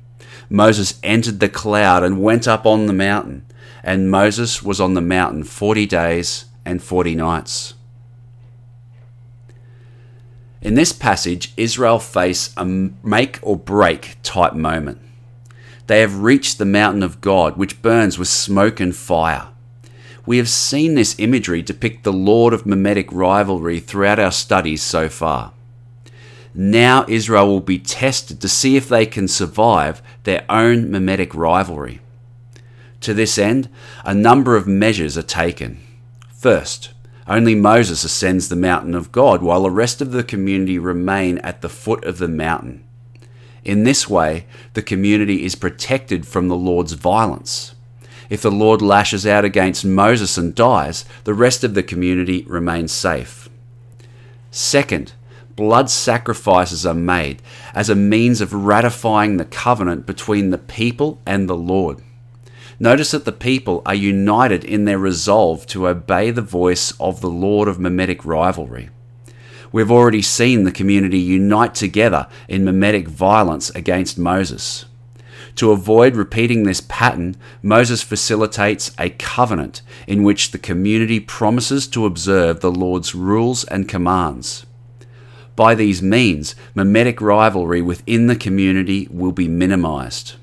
Moses 0.48 0.98
entered 1.02 1.40
the 1.40 1.48
cloud 1.48 2.02
and 2.02 2.22
went 2.22 2.46
up 2.46 2.66
on 2.66 2.86
the 2.86 2.92
mountain. 2.92 3.42
and 3.86 4.10
Moses 4.10 4.64
was 4.64 4.80
on 4.80 4.94
the 4.94 5.00
mountain 5.00 5.44
forty 5.44 5.86
days 5.86 6.46
and 6.64 6.82
forty 6.82 7.14
nights. 7.14 7.74
In 10.60 10.74
this 10.74 10.92
passage, 10.92 11.52
Israel 11.56 12.00
face 12.00 12.52
a 12.56 12.64
make 12.64 13.38
or 13.42 13.56
break 13.56 14.16
type 14.24 14.54
moment. 14.54 15.00
They 15.86 16.00
have 16.00 16.22
reached 16.22 16.58
the 16.58 16.64
mountain 16.64 17.04
of 17.04 17.20
God, 17.20 17.56
which 17.56 17.80
burns 17.80 18.18
with 18.18 18.26
smoke 18.26 18.80
and 18.80 18.94
fire. 18.94 19.46
We 20.26 20.38
have 20.38 20.48
seen 20.48 20.96
this 20.96 21.14
imagery 21.20 21.62
depict 21.62 22.02
the 22.02 22.12
Lord 22.12 22.52
of 22.52 22.66
mimetic 22.66 23.12
rivalry 23.12 23.78
throughout 23.78 24.18
our 24.18 24.32
studies 24.32 24.82
so 24.82 25.08
far. 25.08 25.52
Now 26.58 27.04
Israel 27.06 27.48
will 27.48 27.60
be 27.60 27.78
tested 27.78 28.40
to 28.40 28.48
see 28.48 28.76
if 28.76 28.88
they 28.88 29.04
can 29.04 29.28
survive 29.28 30.00
their 30.24 30.46
own 30.48 30.90
mimetic 30.90 31.34
rivalry. 31.34 32.00
To 33.02 33.12
this 33.12 33.36
end, 33.36 33.68
a 34.06 34.14
number 34.14 34.56
of 34.56 34.66
measures 34.66 35.18
are 35.18 35.22
taken. 35.22 35.80
First, 36.32 36.94
only 37.28 37.54
Moses 37.54 38.04
ascends 38.04 38.48
the 38.48 38.56
mountain 38.56 38.94
of 38.94 39.12
God, 39.12 39.42
while 39.42 39.64
the 39.64 39.70
rest 39.70 40.00
of 40.00 40.12
the 40.12 40.24
community 40.24 40.78
remain 40.78 41.36
at 41.38 41.60
the 41.60 41.68
foot 41.68 42.02
of 42.04 42.16
the 42.16 42.28
mountain. 42.28 42.82
In 43.62 43.84
this 43.84 44.08
way, 44.08 44.46
the 44.72 44.82
community 44.82 45.44
is 45.44 45.56
protected 45.56 46.26
from 46.26 46.48
the 46.48 46.56
Lord's 46.56 46.92
violence. 46.92 47.74
If 48.30 48.40
the 48.40 48.50
Lord 48.50 48.80
lashes 48.80 49.26
out 49.26 49.44
against 49.44 49.84
Moses 49.84 50.38
and 50.38 50.54
dies, 50.54 51.04
the 51.24 51.34
rest 51.34 51.64
of 51.64 51.74
the 51.74 51.82
community 51.82 52.44
remains 52.48 52.92
safe. 52.92 53.50
Second, 54.50 55.12
blood 55.56 55.90
sacrifices 55.90 56.86
are 56.86 56.94
made 56.94 57.42
as 57.74 57.88
a 57.88 57.94
means 57.94 58.40
of 58.40 58.52
ratifying 58.52 59.36
the 59.38 59.44
covenant 59.44 60.06
between 60.06 60.50
the 60.50 60.58
people 60.58 61.20
and 61.26 61.48
the 61.48 61.56
Lord. 61.56 62.02
Notice 62.78 63.12
that 63.12 63.24
the 63.24 63.32
people 63.32 63.80
are 63.86 63.94
united 63.94 64.62
in 64.62 64.84
their 64.84 64.98
resolve 64.98 65.66
to 65.68 65.88
obey 65.88 66.30
the 66.30 66.42
voice 66.42 66.92
of 67.00 67.22
the 67.22 67.30
Lord 67.30 67.68
of 67.68 67.80
mimetic 67.80 68.24
rivalry. 68.26 68.90
We've 69.72 69.90
already 69.90 70.22
seen 70.22 70.64
the 70.64 70.72
community 70.72 71.18
unite 71.18 71.74
together 71.74 72.28
in 72.48 72.64
mimetic 72.64 73.08
violence 73.08 73.70
against 73.70 74.18
Moses. 74.18 74.84
To 75.56 75.72
avoid 75.72 76.16
repeating 76.16 76.64
this 76.64 76.82
pattern, 76.82 77.34
Moses 77.62 78.02
facilitates 78.02 78.90
a 78.98 79.08
covenant 79.08 79.80
in 80.06 80.22
which 80.22 80.50
the 80.50 80.58
community 80.58 81.18
promises 81.18 81.88
to 81.88 82.04
observe 82.04 82.60
the 82.60 82.70
Lord's 82.70 83.14
rules 83.14 83.64
and 83.64 83.88
commands. 83.88 84.65
By 85.56 85.74
these 85.74 86.02
means, 86.02 86.54
mimetic 86.74 87.20
rivalry 87.20 87.82
within 87.82 88.26
the 88.26 88.36
community 88.36 89.08
will 89.10 89.32
be 89.32 89.48
minimized. 89.48 90.34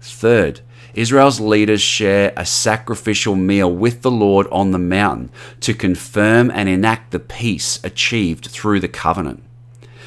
Third, 0.00 0.62
Israel's 0.94 1.40
leaders 1.40 1.80
share 1.80 2.32
a 2.36 2.44
sacrificial 2.44 3.34
meal 3.34 3.72
with 3.74 4.02
the 4.02 4.10
Lord 4.10 4.46
on 4.50 4.72
the 4.72 4.78
mountain 4.78 5.30
to 5.60 5.72
confirm 5.72 6.50
and 6.50 6.68
enact 6.68 7.12
the 7.12 7.18
peace 7.18 7.78
achieved 7.84 8.46
through 8.46 8.80
the 8.80 8.88
covenant. 8.88 9.42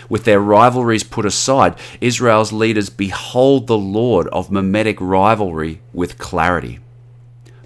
With 0.10 0.26
their 0.26 0.40
rivalries 0.40 1.04
put 1.04 1.26
aside, 1.26 1.76
Israel's 2.02 2.52
leaders 2.52 2.90
behold 2.92 3.66
the 3.66 3.78
Lord 3.78 4.28
of 4.28 4.52
mimetic 4.52 5.02
rivalry 5.02 5.82
with 5.94 6.20
clarity. 6.20 6.80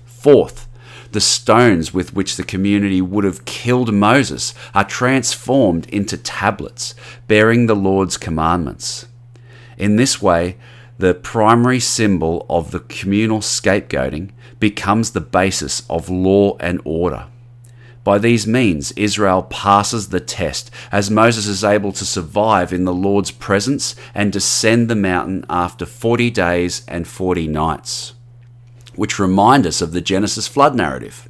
Fourth, 0.06 0.69
the 1.12 1.22
stones 1.22 1.94
with 1.94 2.14
which 2.14 2.36
the 2.36 2.44
community 2.44 3.02
would 3.02 3.24
have 3.24 3.46
killed 3.46 3.94
Moses 3.94 4.54
are 4.74 4.84
transformed 4.84 5.88
into 5.90 6.18
tablets 6.18 6.96
bearing 7.28 7.66
the 7.66 7.76
Lord's 7.76 8.18
commandments. 8.18 9.08
In 9.78 9.96
this 9.96 10.22
way, 10.22 10.58
the 10.98 11.14
primary 11.14 11.80
symbol 11.80 12.46
of 12.50 12.72
the 12.72 12.82
communal 12.82 13.40
scapegoating 13.40 14.32
becomes 14.60 15.12
the 15.12 15.22
basis 15.22 15.84
of 15.90 16.10
law 16.10 16.58
and 16.60 16.82
order. 16.84 17.28
By 18.04 18.18
these 18.18 18.48
means, 18.48 18.92
Israel 18.94 19.44
passes 19.44 20.10
the 20.10 20.20
test 20.20 20.72
as 20.92 21.12
Moses 21.12 21.48
is 21.48 21.64
able 21.64 21.92
to 21.94 22.06
survive 22.06 22.74
in 22.74 22.86
the 22.86 22.94
Lord's 22.94 23.32
presence 23.32 23.96
and 24.16 24.32
descend 24.32 24.90
the 24.90 24.96
mountain 24.96 25.46
after 25.50 25.86
40 25.86 26.30
days 26.32 26.84
and 26.88 27.08
40 27.08 27.48
nights, 27.48 28.14
which 29.00 29.18
remind 29.18 29.66
us 29.66 29.82
of 29.82 29.94
the 29.94 30.02
Genesis 30.02 30.46
flood 30.46 30.76
narrative. 30.76 31.30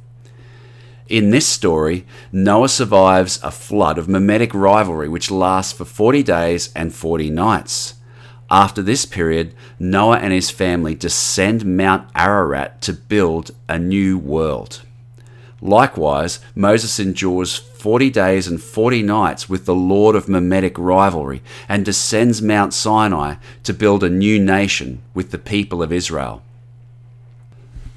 In 1.06 1.30
this 1.30 1.46
story, 1.46 2.04
Noah 2.32 2.68
survives 2.68 3.38
a 3.44 3.52
flood 3.52 3.96
of 3.96 4.08
mimetic 4.08 4.52
rivalry 4.52 5.08
which 5.08 5.30
lasts 5.30 5.72
for 5.72 5.84
40 5.84 6.24
days 6.24 6.72
and 6.74 6.92
40 6.92 7.30
nights. 7.30 7.94
After 8.50 8.82
this 8.82 9.06
period, 9.06 9.54
Noah 9.78 10.18
and 10.18 10.32
his 10.32 10.50
family 10.50 10.96
descend 10.96 11.64
Mount 11.64 12.08
Ararat 12.16 12.82
to 12.82 12.92
build 12.92 13.52
a 13.68 13.78
new 13.78 14.18
world. 14.18 14.82
Likewise, 15.62 16.40
Moses 16.56 16.98
endures 16.98 17.56
40 17.56 18.10
days 18.10 18.48
and 18.48 18.60
40 18.60 19.04
nights 19.04 19.48
with 19.48 19.66
the 19.66 19.76
Lord 19.76 20.16
of 20.16 20.28
mimetic 20.28 20.76
rivalry 20.76 21.40
and 21.68 21.84
descends 21.84 22.42
Mount 22.42 22.74
Sinai 22.74 23.36
to 23.62 23.72
build 23.72 24.02
a 24.02 24.10
new 24.10 24.40
nation 24.40 25.02
with 25.14 25.30
the 25.30 25.38
people 25.38 25.84
of 25.84 25.92
Israel. 25.92 26.42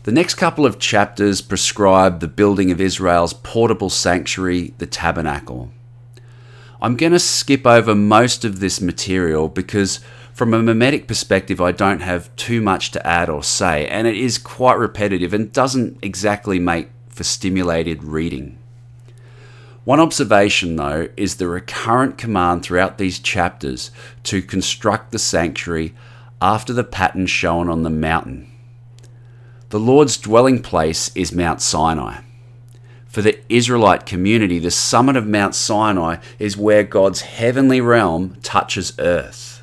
The 0.04 0.12
next 0.12 0.36
couple 0.36 0.66
of 0.66 0.80
chapters 0.80 1.40
prescribe 1.40 2.20
the 2.20 2.28
building 2.28 2.72
of 2.72 2.82
Israel's 2.82 3.32
portable 3.32 3.90
sanctuary, 3.90 4.74
the 4.78 4.86
tabernacle. 4.86 5.72
I'm 6.82 6.98
going 6.98 7.14
to 7.14 7.20
skip 7.20 7.66
over 7.66 7.96
most 7.96 8.44
of 8.44 8.60
this 8.60 8.82
material 8.82 9.48
because, 9.48 10.02
from 10.34 10.54
a 10.54 10.62
mimetic 10.62 11.08
perspective, 11.08 11.62
I 11.62 11.72
don't 11.72 12.02
have 12.02 12.36
too 12.36 12.60
much 12.60 12.92
to 12.92 13.08
add 13.08 13.30
or 13.30 13.44
say, 13.44 13.88
and 13.88 14.06
it 14.06 14.18
is 14.18 14.38
quite 14.38 14.78
repetitive 14.78 15.34
and 15.34 15.54
doesn't 15.54 16.00
exactly 16.02 16.60
make 16.60 16.90
for 17.08 17.24
stimulated 17.24 18.04
reading. 18.04 18.58
One 19.86 20.02
observation, 20.02 20.76
though, 20.76 21.08
is 21.16 21.38
the 21.38 21.48
recurrent 21.48 22.18
command 22.18 22.64
throughout 22.64 22.98
these 22.98 23.20
chapters 23.20 23.90
to 24.24 24.42
construct 24.42 25.14
the 25.14 25.20
sanctuary 25.20 25.96
after 26.42 26.74
the 26.74 26.84
pattern 26.84 27.26
shown 27.26 27.70
on 27.70 27.84
the 27.84 27.90
mountain. 27.90 28.50
The 29.74 29.80
Lord's 29.80 30.18
dwelling 30.18 30.62
place 30.62 31.10
is 31.16 31.34
Mount 31.34 31.60
Sinai. 31.60 32.22
For 33.08 33.24
the 33.24 33.40
Israelite 33.50 34.06
community, 34.06 34.60
the 34.60 34.70
summit 34.70 35.18
of 35.18 35.26
Mount 35.26 35.56
Sinai 35.56 36.18
is 36.38 36.56
where 36.56 36.84
God's 36.84 37.22
heavenly 37.22 37.82
realm 37.82 38.38
touches 38.44 38.94
earth 39.00 39.54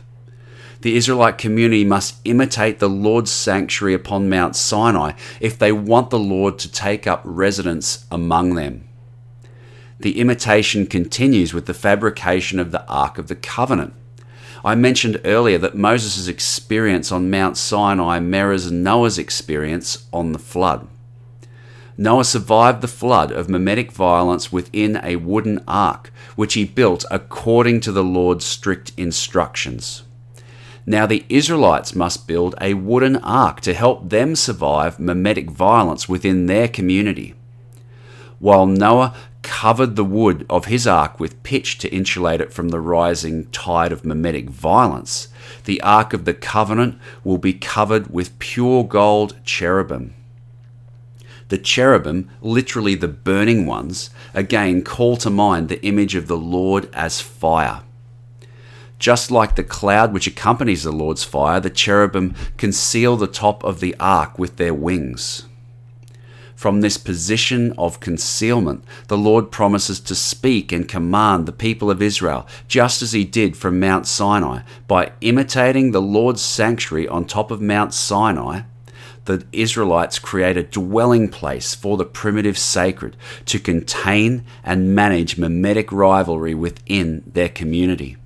the 0.81 0.97
Israelite 0.97 1.39
community 1.39 1.85
must 1.85 2.17
imitate 2.25 2.79
the 2.79 2.89
Lord's 2.89 3.31
sanctuary 3.31 3.95
upon 3.95 4.31
Mount 4.31 4.57
Sinai 4.57 5.13
if 5.41 5.59
they 5.59 5.73
want 5.73 6.11
the 6.11 6.19
Lord 6.19 6.59
to 6.59 6.73
take 6.73 7.07
up 7.07 7.21
residence 7.25 8.07
among 8.11 8.55
them. 8.55 8.89
The 9.99 10.19
imitation 10.19 10.87
continues 10.87 11.53
with 11.53 11.67
the 11.67 11.75
fabrication 11.75 12.59
of 12.59 12.71
the 12.73 12.87
Ark 12.89 13.19
of 13.19 13.29
the 13.29 13.37
Covenant. 13.37 13.93
I 14.65 14.75
mentioned 14.75 15.21
earlier 15.25 15.57
that 15.59 15.77
Moses' 15.77 16.29
experience 16.29 17.11
on 17.11 17.31
Mount 17.31 17.57
Sinai 17.57 18.19
mirrors 18.19 18.71
Noah's 18.71 19.19
experience 19.19 20.07
on 20.13 20.33
the 20.33 20.39
flood. 20.39 20.87
Noah 21.97 22.25
survived 22.25 22.81
the 22.81 22.89
flood 22.89 23.33
of 23.33 23.49
mimetic 23.49 23.93
violence 23.93 24.53
within 24.53 25.01
a 25.03 25.17
wooden 25.17 25.63
ark, 25.67 26.13
which 26.37 26.55
he 26.55 26.65
built 26.65 27.05
according 27.11 27.81
to 27.81 27.93
the 27.93 28.05
Lord's 28.05 28.45
strict 28.45 28.93
instructions. 28.97 30.03
Now 30.87 31.07
the 31.07 31.25
Israelites 31.29 31.95
must 31.95 32.27
build 32.27 32.55
a 32.61 32.75
wooden 32.75 33.17
ark 33.17 33.61
to 33.63 33.75
help 33.75 34.09
them 34.09 34.35
survive 34.35 34.99
mimetic 34.99 35.51
violence 35.51 36.09
within 36.09 36.47
their 36.47 36.69
community. 36.69 37.35
While 38.39 38.67
Noah 38.67 39.15
covered 39.43 39.97
the 39.97 40.05
wood 40.05 40.47
of 40.51 40.67
his 40.67 40.87
ark 40.87 41.19
with 41.19 41.43
pitch 41.43 41.79
to 41.79 41.89
insulate 41.89 42.41
it 42.41 42.53
from 42.53 42.69
the 42.69 42.81
rising 42.81 43.47
tide 43.47 43.93
of 43.93 44.05
mimetic 44.05 44.51
violence, 44.51 45.29
the 45.65 45.81
Ark 45.83 46.13
of 46.13 46.25
the 46.25 46.35
Covenant 46.35 46.99
will 47.25 47.39
be 47.39 47.53
covered 47.53 48.11
with 48.11 48.39
pure 48.39 48.85
gold 48.85 49.37
cherubim. 49.45 50.15
The 51.49 51.59
cherubim, 51.59 52.31
literally 52.41 52.95
the 52.95 53.09
burning 53.09 53.67
ones, 53.67 54.11
again 54.35 54.83
call 54.83 55.17
to 55.19 55.31
mind 55.31 55.69
the 55.69 55.85
image 55.85 56.15
of 56.15 56.29
the 56.29 56.37
Lord 56.37 56.89
as 56.93 57.21
fire. 57.21 57.83
Just 59.01 59.31
like 59.31 59.57
the 59.57 59.65
cloud 59.65 60.13
which 60.13 60.27
accompanies 60.27 60.85
the 60.85 60.93
Lord's 60.93 61.25
fire, 61.25 61.59
the 61.59 61.71
cherubim 61.71 62.35
conceal 62.57 63.17
the 63.17 63.27
top 63.27 63.65
of 63.65 63.81
the 63.81 63.97
ark 63.99 64.39
with 64.39 64.57
their 64.57 64.75
wings. 64.75 65.47
From 66.61 66.83
this 66.83 66.99
position 66.99 67.73
of 67.79 68.01
concealment, 68.01 68.85
the 69.09 69.17
Lord 69.17 69.51
promises 69.51 69.99
to 70.01 70.15
speak 70.15 70.73
and 70.73 70.87
command 70.87 71.47
the 71.47 71.53
people 71.53 71.91
of 71.91 72.03
Israel, 72.03 72.47
just 72.69 73.01
as 73.01 73.13
he 73.13 73.25
did 73.25 73.57
from 73.57 73.81
Mount 73.81 74.07
Sinai. 74.07 74.61
By 74.87 75.13
imitating 75.23 75.93
the 75.93 76.03
Lord's 76.03 76.43
sanctuary 76.43 77.09
on 77.09 77.25
top 77.25 77.51
of 77.51 77.63
Mount 77.63 77.95
Sinai, 77.95 78.65
the 79.25 79.47
Israelites 79.53 80.19
create 80.19 80.59
a 80.59 80.63
dwelling 80.63 81.31
place 81.31 81.75
for 81.75 81.97
the 81.97 82.05
primitive 82.05 82.59
sacred 82.59 83.17
to 83.47 83.59
contain 83.59 84.45
and 84.63 84.95
manage 84.95 85.39
mimetic 85.39 85.91
rivalry 85.91 86.55
within 86.55 87.23
their 87.27 87.49
community. 87.49 88.19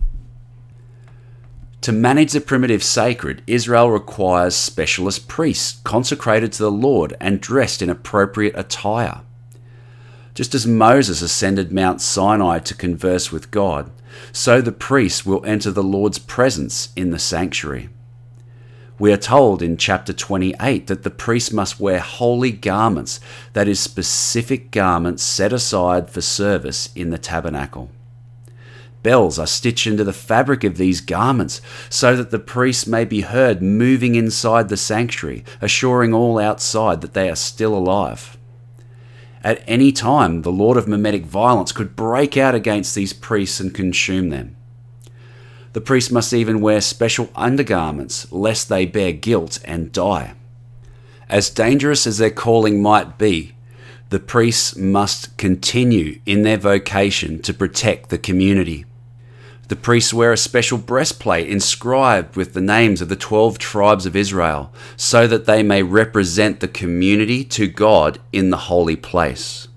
To 1.84 1.92
manage 1.92 2.32
the 2.32 2.40
primitive 2.40 2.82
sacred, 2.82 3.42
Israel 3.46 3.90
requires 3.90 4.56
specialist 4.56 5.28
priests 5.28 5.82
consecrated 5.84 6.50
to 6.52 6.62
the 6.62 6.70
Lord 6.70 7.14
and 7.20 7.42
dressed 7.42 7.82
in 7.82 7.90
appropriate 7.90 8.54
attire. 8.56 9.20
Just 10.32 10.54
as 10.54 10.66
Moses 10.66 11.20
ascended 11.20 11.72
Mount 11.72 12.00
Sinai 12.00 12.60
to 12.60 12.74
converse 12.74 13.30
with 13.30 13.50
God, 13.50 13.90
so 14.32 14.62
the 14.62 14.72
priests 14.72 15.26
will 15.26 15.44
enter 15.44 15.70
the 15.70 15.82
Lord's 15.82 16.18
presence 16.18 16.88
in 16.96 17.10
the 17.10 17.18
sanctuary. 17.18 17.90
We 18.98 19.12
are 19.12 19.18
told 19.18 19.60
in 19.60 19.76
chapter 19.76 20.14
28 20.14 20.86
that 20.86 21.02
the 21.02 21.10
priest 21.10 21.52
must 21.52 21.78
wear 21.78 21.98
holy 22.00 22.52
garments, 22.52 23.20
that 23.52 23.68
is, 23.68 23.78
specific 23.78 24.70
garments 24.70 25.22
set 25.22 25.52
aside 25.52 26.08
for 26.08 26.22
service 26.22 26.88
in 26.94 27.10
the 27.10 27.18
tabernacle. 27.18 27.90
Bells 29.04 29.38
are 29.38 29.46
stitched 29.46 29.87
into 29.87 30.02
the 30.02 30.14
fabric 30.14 30.64
of 30.64 30.78
these 30.78 31.02
garments 31.02 31.61
so 31.90 32.16
that 32.16 32.30
the 32.30 32.38
priests 32.38 32.87
may 32.87 33.04
be 33.04 33.20
heard 33.20 33.62
moving 33.62 34.14
inside 34.14 34.68
the 34.68 34.78
sanctuary, 34.78 35.44
assuring 35.61 36.14
all 36.14 36.38
outside 36.38 37.02
that 37.02 37.12
they 37.12 37.28
are 37.28 37.37
still 37.37 37.76
alive. 37.76 38.38
At 39.44 39.62
any 39.66 39.92
time, 39.92 40.40
the 40.40 40.50
Lord 40.50 40.78
of 40.78 40.88
mimetic 40.88 41.26
violence 41.26 41.70
could 41.70 41.94
break 41.94 42.38
out 42.38 42.54
against 42.54 42.94
these 42.94 43.12
priests 43.12 43.61
and 43.61 43.75
consume 43.75 44.30
them. 44.30 44.56
The 45.75 45.82
priests 45.82 46.11
must 46.11 46.32
even 46.32 46.62
wear 46.62 46.80
special 46.80 47.28
undergarments 47.37 48.32
lest 48.32 48.70
they 48.70 48.87
bear 48.87 49.12
guilt 49.12 49.58
and 49.66 49.92
die. 49.92 50.32
As 51.28 51.50
dangerous 51.50 52.06
as 52.06 52.16
their 52.16 52.30
calling 52.30 52.80
might 52.80 53.18
be, 53.18 53.52
the 54.08 54.18
priests 54.18 54.76
must 54.76 55.37
continue 55.37 56.20
in 56.25 56.42
their 56.42 56.56
vocation 56.56 57.42
to 57.42 57.52
protect 57.52 58.08
the 58.08 58.16
community. 58.16 58.87
The 59.68 59.76
priests 59.76 60.12
wear 60.12 60.33
a 60.33 60.37
special 60.37 60.76
breastplate 60.76 61.49
inscribed 61.49 62.37
with 62.37 62.52
the 62.52 62.61
names 62.61 63.00
of 63.00 63.09
the 63.09 63.16
12 63.16 63.59
tribes 63.59 64.04
of 64.04 64.14
Israel 64.14 64.73
so 64.97 65.26
that 65.26 65.47
they 65.47 65.62
may 65.62 65.83
represent 65.83 66.61
the 66.61 66.68
community 66.68 67.44
to 67.44 67.66
God 67.66 68.18
in 68.30 68.50
the 68.50 68.68
holy 68.68 68.97
place. 68.97 69.68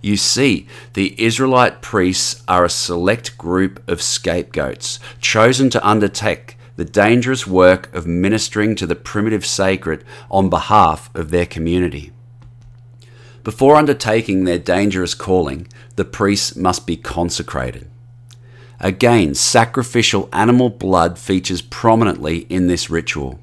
You 0.00 0.16
see, 0.16 0.68
the 0.92 1.20
Israelite 1.20 1.82
priests 1.82 2.44
are 2.46 2.64
a 2.64 2.70
select 2.70 3.36
group 3.36 3.82
of 3.88 4.00
scapegoats 4.00 5.00
chosen 5.20 5.68
to 5.70 5.84
undertake 5.86 6.56
the 6.76 6.84
dangerous 6.84 7.44
work 7.44 7.92
of 7.92 8.06
ministering 8.06 8.76
to 8.76 8.86
the 8.86 8.94
primitive 8.94 9.44
sacred 9.44 10.04
on 10.30 10.48
behalf 10.48 11.12
of 11.12 11.30
their 11.30 11.46
community. 11.46 12.12
Before 13.42 13.74
undertaking 13.74 14.44
their 14.44 14.58
dangerous 14.58 15.14
calling, 15.14 15.66
the 15.96 16.04
priests 16.04 16.54
must 16.54 16.86
be 16.86 16.96
consecrated. 16.96 17.88
Again, 18.80 19.34
sacrificial 19.34 20.28
animal 20.32 20.68
blood 20.68 21.18
features 21.18 21.62
prominently 21.62 22.40
in 22.50 22.66
this 22.66 22.90
ritual. 22.90 23.40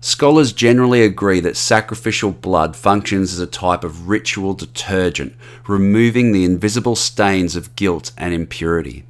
Scholars 0.00 0.52
generally 0.52 1.04
agree 1.04 1.38
that 1.40 1.56
sacrificial 1.56 2.32
blood 2.32 2.74
functions 2.74 3.32
as 3.32 3.38
a 3.38 3.46
type 3.46 3.84
of 3.84 4.08
ritual 4.08 4.52
detergent, 4.52 5.34
removing 5.68 6.32
the 6.32 6.44
invisible 6.44 6.96
stains 6.96 7.54
of 7.54 7.76
guilt 7.76 8.10
and 8.18 8.34
impurity. 8.34 9.04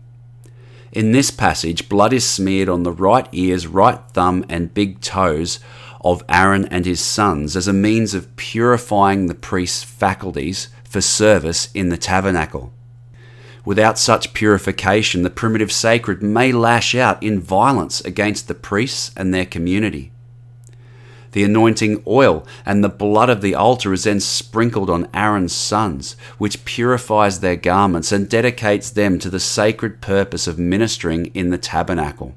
In 0.92 1.12
this 1.12 1.30
passage, 1.30 1.88
blood 1.88 2.12
is 2.12 2.28
smeared 2.28 2.68
on 2.68 2.82
the 2.82 2.92
right 2.92 3.26
ears, 3.32 3.66
right 3.66 3.98
thumb, 4.12 4.44
and 4.50 4.74
big 4.74 5.00
toes 5.00 5.58
of 6.02 6.22
Aaron 6.28 6.66
and 6.66 6.84
his 6.84 7.00
sons 7.00 7.56
as 7.56 7.66
a 7.66 7.72
means 7.72 8.12
of 8.12 8.36
purifying 8.36 9.26
the 9.26 9.34
priest's 9.34 9.82
faculties 9.82 10.68
for 10.84 11.00
service 11.00 11.70
in 11.72 11.88
the 11.88 11.96
tabernacle. 11.96 12.70
Without 13.64 13.98
such 13.98 14.34
purification, 14.34 15.22
the 15.22 15.30
primitive 15.30 15.70
sacred 15.70 16.22
may 16.22 16.50
lash 16.50 16.94
out 16.94 17.22
in 17.22 17.40
violence 17.40 18.00
against 18.00 18.48
the 18.48 18.54
priests 18.54 19.12
and 19.16 19.32
their 19.32 19.46
community. 19.46 20.10
The 21.30 21.44
anointing 21.44 22.02
oil 22.06 22.46
and 22.66 22.82
the 22.82 22.90
blood 22.90 23.30
of 23.30 23.40
the 23.40 23.54
altar 23.54 23.92
is 23.92 24.04
then 24.04 24.20
sprinkled 24.20 24.90
on 24.90 25.08
Aaron's 25.14 25.54
sons, 25.54 26.16
which 26.38 26.64
purifies 26.64 27.40
their 27.40 27.56
garments 27.56 28.12
and 28.12 28.28
dedicates 28.28 28.90
them 28.90 29.18
to 29.20 29.30
the 29.30 29.40
sacred 29.40 30.00
purpose 30.00 30.46
of 30.46 30.58
ministering 30.58 31.26
in 31.26 31.50
the 31.50 31.56
tabernacle. 31.56 32.34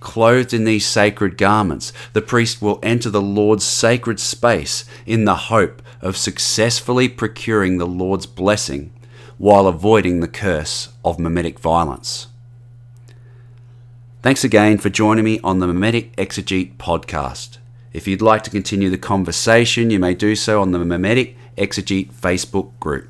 Clothed 0.00 0.52
in 0.52 0.64
these 0.64 0.84
sacred 0.84 1.38
garments, 1.38 1.92
the 2.12 2.20
priest 2.20 2.60
will 2.60 2.80
enter 2.82 3.08
the 3.08 3.22
Lord's 3.22 3.64
sacred 3.64 4.18
space 4.18 4.84
in 5.06 5.24
the 5.24 5.36
hope 5.36 5.80
of 6.02 6.16
successfully 6.16 7.08
procuring 7.08 7.78
the 7.78 7.86
Lord's 7.86 8.26
blessing 8.26 8.92
while 9.42 9.66
avoiding 9.66 10.20
the 10.20 10.28
curse 10.28 10.90
of 11.04 11.18
mimetic 11.18 11.58
violence. 11.58 12.28
Thanks 14.22 14.44
again 14.44 14.78
for 14.78 14.88
joining 14.88 15.24
me 15.24 15.40
on 15.42 15.58
the 15.58 15.66
Mimetic 15.66 16.14
Exegete 16.14 16.76
podcast. 16.76 17.58
If 17.92 18.06
you'd 18.06 18.22
like 18.22 18.44
to 18.44 18.50
continue 18.50 18.88
the 18.88 18.96
conversation, 18.96 19.90
you 19.90 19.98
may 19.98 20.14
do 20.14 20.36
so 20.36 20.62
on 20.62 20.70
the 20.70 20.78
Mimetic 20.78 21.36
Exegete 21.58 22.12
Facebook 22.12 22.70
group. 22.78 23.08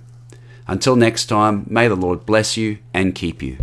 Until 0.67 0.97
next 0.97 1.27
time, 1.27 1.67
may 1.69 1.87
the 1.87 1.97
Lord 1.97 2.25
bless 2.25 2.57
you 2.57 2.79
and 2.95 3.15
keep 3.15 3.43
you. 3.43 3.59